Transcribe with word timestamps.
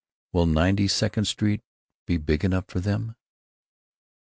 Will 0.33 0.47
Ninety 0.47 0.87
second 0.87 1.25
Street 1.25 1.61
be 2.07 2.17
big 2.17 2.43
enough 2.43 2.65
for 2.65 2.79
them?" 2.79 3.15